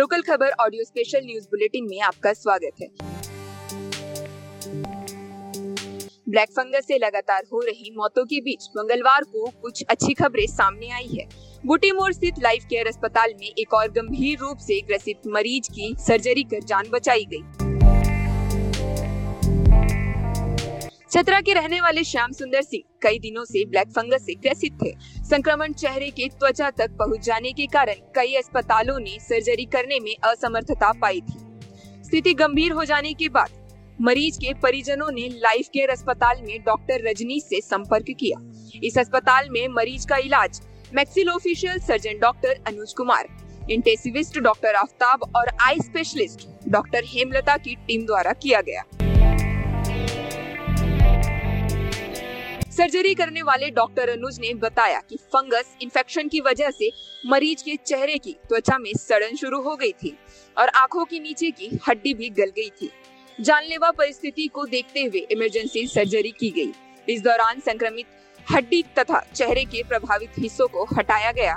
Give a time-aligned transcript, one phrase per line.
[0.00, 2.86] Local खबर audio special news bulletin में आपका स्वागत है
[6.28, 10.90] ब्लैक फंगस से लगातार हो रही मौतों के बीच मंगलवार को कुछ अच्छी खबरें सामने
[10.92, 11.28] आई है
[11.66, 16.44] बुटीमोर स्थित लाइफ केयर अस्पताल में एक और गंभीर रूप से ग्रसित मरीज़ की सर्जरी
[16.44, 17.59] कर जान बचाई गई।
[21.12, 24.90] चतरा के रहने वाले श्याम सुंदर सिंह कई दिनों से ब्लैक फंगस से ग्रसित थे।
[25.24, 30.14] संक्रमण चेहरे के त्वचा तक पहुँच जाने के कारण कई अस्पतालों ने सर्जरी करने में
[30.24, 31.38] असमर्थता पाई थी।
[32.04, 37.08] स्थिति गंभीर हो जाने के बाद मरीज़ के परिजनों ने लाइफ केयर अस्पताल में डॉक्टर
[37.08, 38.40] रजनीश से संपर्क किया।
[38.84, 40.60] इस अस्पताल में मरीज़ का इलाज
[41.30, 43.28] maxillofacial surgeon doctor Anuj Kumar,
[43.70, 48.84] intensivist doctor Aftab और आई स्पेशलिस्ट डॉक्टर हेमलता की टीम द्वारा किया गया।
[52.80, 56.90] सर्जरी करने वाले डॉक्टर अनुज ने बताया कि फंगस इन्फेक्शन की वजह से
[57.24, 60.16] मरीज़ के चेहरे की त्वचा में सड़न शुरू हो गई थी
[60.56, 62.90] और आँखों के नीचे की हड्डी भी गल गई थी
[63.38, 66.72] जानलेवा परिस्थिति को देखते हुए इमरजेंसी सर्जरी की गई।
[67.08, 68.06] इस दौरान संक्रमित
[68.46, 71.56] हड्डी तथा चेहरे के प्रभावित हिस्सों को हटाया गया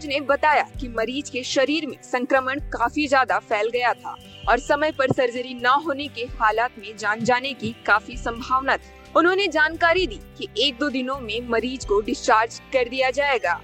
[0.00, 4.16] अनुज ने बताया कि मरीज़ के शरीर में संक्रमण काफ़ी ज़्यादा फैल गया था
[4.48, 8.92] और समय पर सर्जरी न होने के हालात में जान जाने की काफ़ी संभावना थी।
[9.16, 13.60] उन्होंने जानकारी दी कि एक दो दिनों में मरीज़ को डिस्चार्ज कर दिया जाएगा।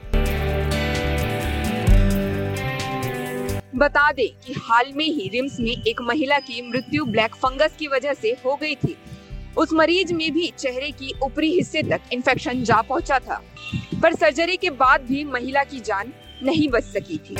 [3.75, 7.89] बता दें कि हाल में ही रिम्स में एक महिला की मृत्यु ब्लैक फंगस की
[7.89, 8.97] वजह से हो गई थी।
[9.59, 13.43] उस मरीज़ में भी चेहरे की ऊपरी हिस्से तक इन्फेक्शन जा पहुँचा था।
[14.03, 17.35] पर सर्जरी के बाद भी महिला की जान नहीं बच सकी थी।